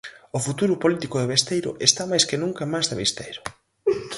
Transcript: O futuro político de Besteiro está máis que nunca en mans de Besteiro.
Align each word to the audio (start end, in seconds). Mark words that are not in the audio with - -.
O 0.37 0.39
futuro 0.45 0.75
político 0.83 1.15
de 1.19 1.29
Besteiro 1.33 1.71
está 1.87 2.03
máis 2.11 2.23
que 2.29 2.39
nunca 2.43 2.61
en 2.65 2.71
mans 2.73 2.89
de 2.89 2.99
Besteiro. 3.01 3.41